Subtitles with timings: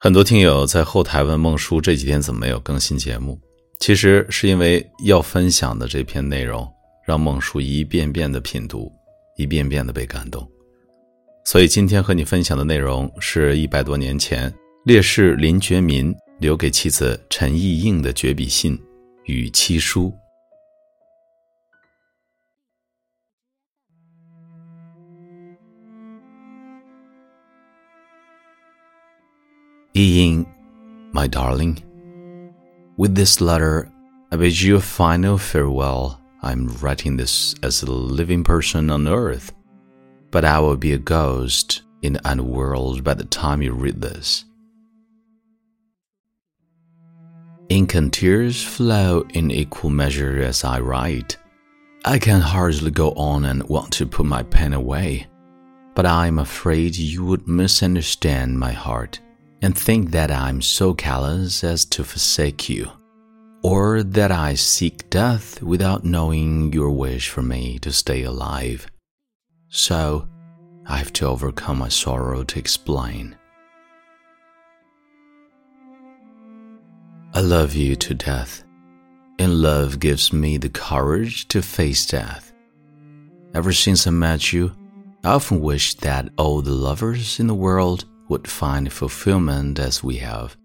[0.00, 3.36] 很多听友在后台问孟叔这几天怎么没有更新节目？
[3.80, 6.64] 其实是因为要分享的这篇内容
[7.04, 8.92] 让孟叔一遍遍的品读，
[9.36, 10.48] 一遍遍的被感动。
[11.44, 18.78] 所以今天和你分享的内容是一百多年前烈士林觉民留给妻子陈意映的绝笔信
[19.24, 20.10] 《与妻书》。
[30.02, 30.46] Ying,
[31.12, 31.82] my darling,
[32.96, 33.90] with this letter,
[34.30, 36.20] I bid you a final farewell.
[36.42, 39.52] I'm writing this as a living person on earth,
[40.30, 44.44] but I will be a ghost in the underworld by the time you read this.
[47.68, 51.36] Ink and tears flow in equal measure as I write.
[52.04, 55.26] I can hardly go on and want to put my pen away,
[55.94, 59.20] but I am afraid you would misunderstand my heart
[59.62, 62.90] and think that I'm so callous as to forsake you,
[63.62, 68.86] or that I seek death without knowing your wish for me to stay alive.
[69.68, 70.28] So,
[70.86, 73.36] I have to overcome my sorrow to explain.
[77.34, 78.64] I love you to death,
[79.38, 82.52] and love gives me the courage to face death.
[83.54, 84.72] Ever since I met you,
[85.24, 90.16] I often wished that all the lovers in the world would find fulfillment as we
[90.16, 90.56] have.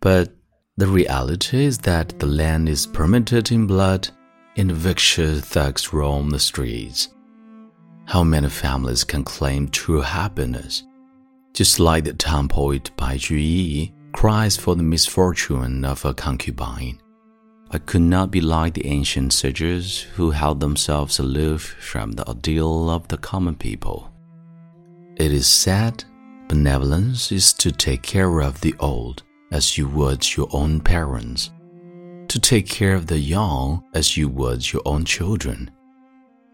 [0.00, 0.34] But
[0.76, 4.08] the reality is that the land is permitted in blood
[4.56, 7.08] and vicious thugs roam the streets.
[8.06, 10.84] How many families can claim true happiness?
[11.52, 17.00] Just like the Tang poet Bai Juyi cries for the misfortune of a concubine.
[17.70, 22.90] I could not be like the ancient sages who held themselves aloof from the ordeal
[22.90, 24.12] of the common people.
[25.16, 26.04] It is said
[26.54, 31.50] Benevolence is to take care of the old as you would your own parents,
[32.28, 35.68] to take care of the young as you would your own children.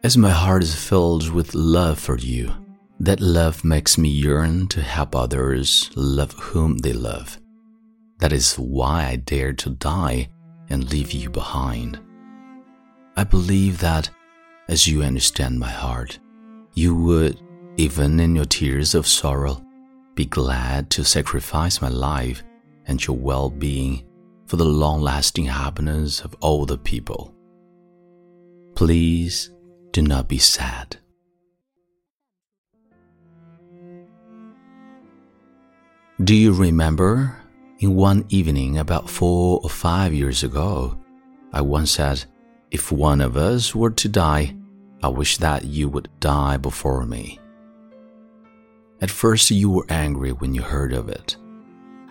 [0.03, 2.51] As my heart is filled with love for you,
[2.99, 7.39] that love makes me yearn to help others love whom they love.
[8.21, 10.31] That is why I dare to die
[10.71, 12.01] and leave you behind.
[13.19, 14.09] I believe that
[14.67, 16.19] as you understand my heart,
[16.73, 17.39] you would,
[17.77, 19.63] even in your tears of sorrow,
[20.21, 22.43] be glad to sacrifice my life
[22.85, 24.05] and your well being
[24.45, 27.35] for the long lasting happiness of all the people.
[28.75, 29.51] Please
[29.93, 30.99] do not be sad.
[36.23, 37.35] Do you remember
[37.79, 40.99] in one evening about four or five years ago,
[41.51, 42.27] I once said,
[42.71, 44.55] If one of us were to die,
[45.03, 47.41] I wish that you would die before me.
[49.01, 51.37] At first, you were angry when you heard of it.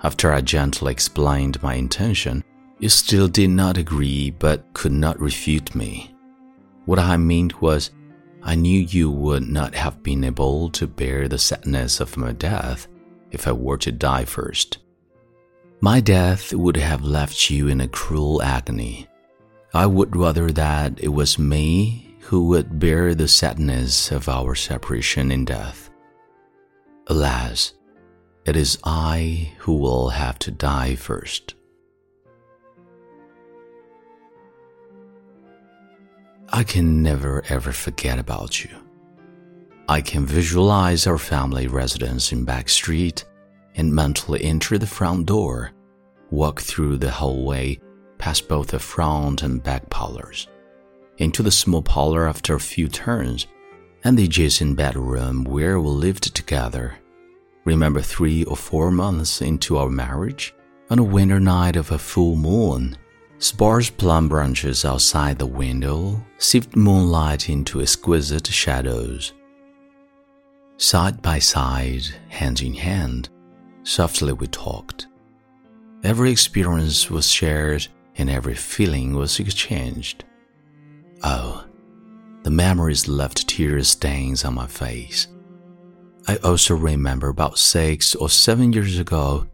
[0.01, 2.43] After I gently explained my intention,
[2.79, 6.15] you still did not agree but could not refute me.
[6.85, 7.91] What I meant was,
[8.41, 12.87] I knew you would not have been able to bear the sadness of my death
[13.31, 14.77] if I were to die first.
[15.81, 19.07] My death would have left you in a cruel agony.
[19.73, 25.31] I would rather that it was me who would bear the sadness of our separation
[25.31, 25.88] in death.
[27.11, 27.73] Alas,
[28.45, 31.55] it is I who will have to die first.
[36.49, 38.69] I can never ever forget about you.
[39.87, 43.25] I can visualize our family residence in Back Street
[43.73, 45.71] and mentally enter the front door,
[46.29, 47.79] walk through the hallway
[48.19, 50.47] past both the front and back parlors,
[51.17, 53.47] into the small parlor after a few turns
[54.03, 56.95] and the adjacent bedroom where we lived together.
[57.65, 60.53] Remember three or four months into our marriage,
[60.89, 62.97] on a winter night of a full moon,
[63.37, 69.33] sparse plum branches outside the window sieved moonlight into exquisite shadows.
[70.77, 73.29] Side by side, hand in hand,
[73.83, 75.07] softly we talked.
[76.03, 80.23] Every experience was shared and every feeling was exchanged.
[81.23, 81.65] Oh,
[82.43, 85.27] the memories left tear stains on my face.
[86.27, 89.47] I also remember about six or seven years ago,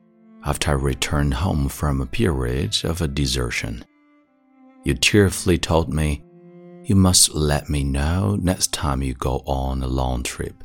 [0.43, 3.83] after I returned home from a period of a desertion.
[4.83, 6.23] You tearfully told me,
[6.83, 10.63] You must let me know next time you go on a long trip.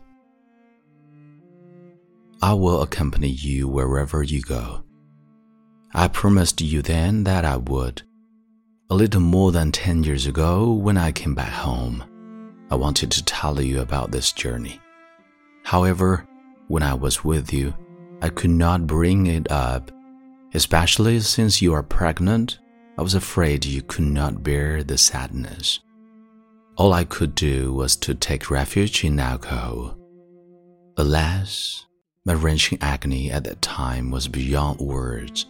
[2.42, 4.82] I will accompany you wherever you go.
[5.94, 8.02] I promised you then that I would.
[8.90, 12.04] A little more than 10 years ago, when I came back home,
[12.70, 14.80] I wanted to tell you about this journey.
[15.64, 16.26] However,
[16.68, 17.74] when I was with you,
[18.22, 19.90] I could not bring it up,
[20.54, 22.58] especially since you are pregnant.
[22.96, 25.80] I was afraid you could not bear the sadness.
[26.76, 29.96] All I could do was to take refuge in alcohol.
[30.96, 31.86] Alas,
[32.24, 35.46] my wrenching agony at that time was beyond words.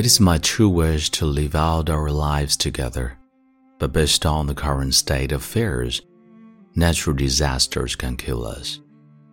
[0.00, 3.18] It is my true wish to live out our lives together,
[3.78, 6.00] but based on the current state of affairs,
[6.74, 8.80] natural disasters can kill us,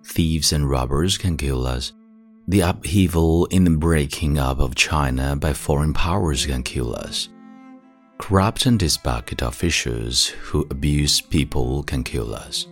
[0.03, 1.93] thieves and robbers can kill us,
[2.49, 7.29] the upheaval in the breaking up of China by foreign powers can kill us.
[8.17, 12.67] Corrupt and disbucket officials who abuse people can kill us.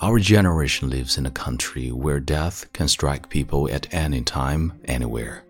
[0.00, 5.43] Our generation lives in a country where death can strike people at any time, anywhere.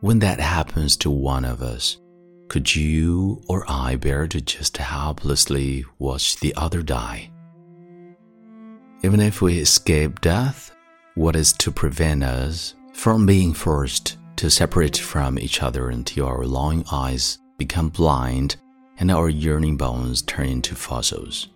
[0.00, 1.98] When that happens to one of us,
[2.48, 7.30] could you or I bear to just helplessly watch the other die?
[9.02, 10.74] Even if we escape death,
[11.16, 16.46] what is to prevent us from being forced to separate from each other until our
[16.46, 18.56] longing eyes become blind
[18.96, 21.48] and our yearning bones turn into fossils?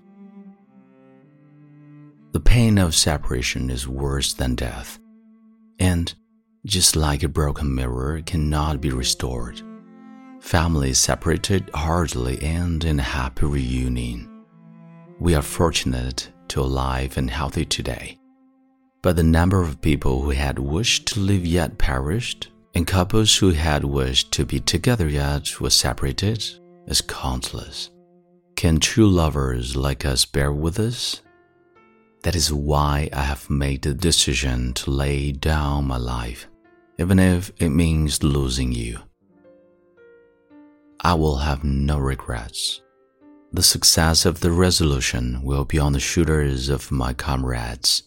[2.32, 4.98] The pain of separation is worse than death,
[5.78, 6.14] and
[6.66, 9.60] just like a broken mirror cannot be restored.
[10.40, 14.44] Families separated hardly end in a happy reunion.
[15.18, 18.18] We are fortunate to alive and healthy today.
[19.02, 23.50] But the number of people who had wished to live yet perished, and couples who
[23.50, 26.42] had wished to be together yet were separated,
[26.86, 27.90] is countless.
[28.56, 31.20] Can true lovers like us bear with us?
[32.22, 36.48] That is why I have made the decision to lay down my life
[36.98, 38.98] even if it means losing you.
[41.00, 42.80] I will have no regrets.
[43.52, 48.04] The success of the resolution will be on the shoulders of my comrades.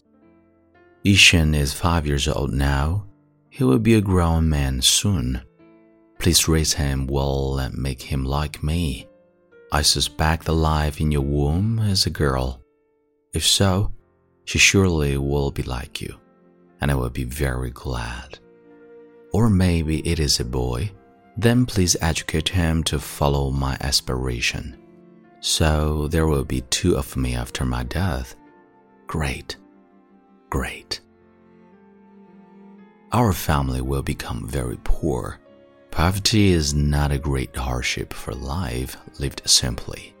[1.04, 3.06] Yixin is five years old now.
[3.50, 5.42] He will be a grown man soon.
[6.18, 9.06] Please raise him well and make him like me.
[9.70, 12.60] I suspect the life in your womb is a girl.
[13.32, 13.92] If so,
[14.44, 16.18] she surely will be like you,
[16.80, 18.38] and I will be very glad
[19.32, 20.90] or maybe it is a boy,
[21.36, 24.76] then please educate him to follow my aspiration.
[25.40, 28.34] So there will be two of me after my death.
[29.06, 29.56] Great,
[30.50, 31.00] great.
[33.12, 35.38] Our family will become very poor.
[35.90, 40.14] Poverty is not a great hardship for life lived simply.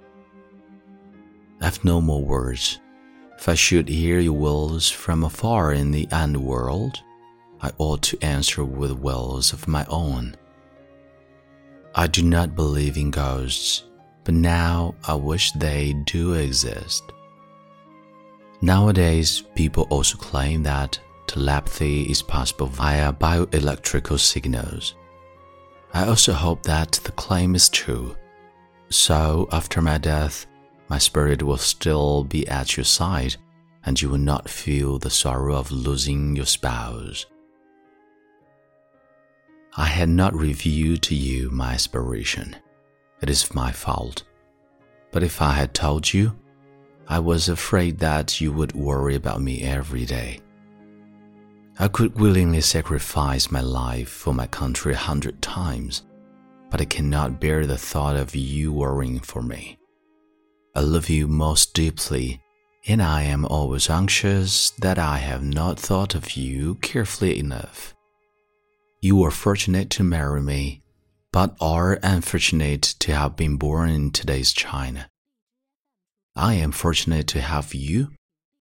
[1.60, 2.80] I have no more words.
[3.36, 7.02] If I should hear your wills from afar in the underworld,
[7.60, 10.36] I ought to answer with wills of my own.
[11.94, 13.84] I do not believe in ghosts,
[14.24, 17.02] but now I wish they do exist.
[18.60, 24.94] Nowadays, people also claim that telepathy is possible via bioelectrical signals.
[25.92, 28.16] I also hope that the claim is true.
[28.90, 30.46] So, after my death,
[30.88, 33.36] my spirit will still be at your side,
[33.84, 37.26] and you will not feel the sorrow of losing your spouse.
[39.78, 42.56] I had not revealed to you my aspiration.
[43.22, 44.24] It is my fault.
[45.12, 46.36] But if I had told you,
[47.06, 50.40] I was afraid that you would worry about me every day.
[51.78, 56.02] I could willingly sacrifice my life for my country a hundred times,
[56.70, 59.78] but I cannot bear the thought of you worrying for me.
[60.74, 62.42] I love you most deeply,
[62.88, 67.94] and I am always anxious that I have not thought of you carefully enough.
[69.00, 70.82] You were fortunate to marry me,
[71.30, 75.08] but are unfortunate to have been born in today's China.
[76.34, 78.10] I am fortunate to have you,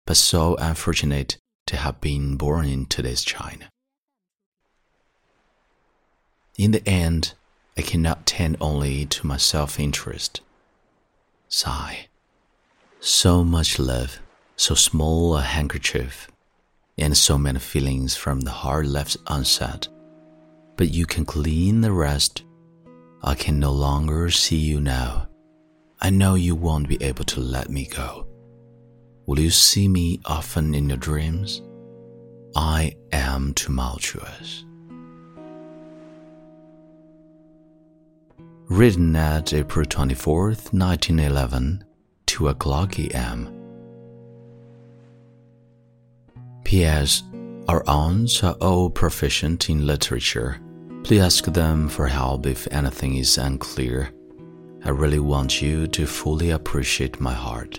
[0.07, 3.69] but so unfortunate to have been born in today's China.
[6.59, 7.35] In the end,
[7.79, 10.41] I cannot tend only to my self interest.
[11.49, 12.09] Sigh.
[12.99, 14.19] So much love,
[14.57, 16.27] so small a handkerchief,
[16.99, 19.87] and so many feelings from the heart left unsaid
[20.77, 22.45] but you can clean the rest.
[23.23, 25.29] I can no longer see you now.
[26.01, 28.27] I know you won't be able to let me go.
[29.27, 31.63] Will you see me often in your dreams?
[32.55, 34.65] I am tumultuous.
[38.69, 41.85] Written at April 24th, 1911,
[42.27, 43.51] 2 o'clock a.m.
[46.65, 47.23] P.S.
[47.69, 50.61] Our aunts are all proficient in literature
[51.05, 54.11] Please ask them for help if anything is unclear.
[54.87, 57.79] I really want you to fully appreciate my heart.